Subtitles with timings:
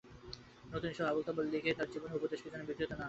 [0.65, 2.99] নতুবা এইসব আবোল-তাবোল লিখে তাঁর জীবনী ও উপদেশকে যেন বিকৃত করা না হয়।